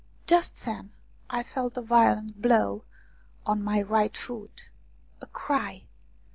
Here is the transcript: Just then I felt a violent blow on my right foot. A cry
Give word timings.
Just 0.25 0.65
then 0.65 0.89
I 1.29 1.43
felt 1.43 1.77
a 1.77 1.81
violent 1.83 2.41
blow 2.41 2.83
on 3.45 3.61
my 3.63 3.83
right 3.83 4.17
foot. 4.17 4.67
A 5.21 5.27
cry 5.27 5.83